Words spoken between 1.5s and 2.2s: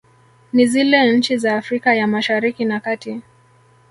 Afrika ya